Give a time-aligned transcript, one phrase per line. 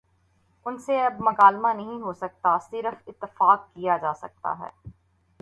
[0.65, 4.69] ان سے اب مکالمہ نہیں ہو سکتا صرف اتفاق کیا جا سکتا ہے۔